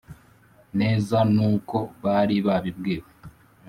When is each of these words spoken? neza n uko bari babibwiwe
neza 0.79 1.17
n 1.33 1.35
uko 1.51 1.77
bari 2.03 2.35
babibwiwe 2.45 3.09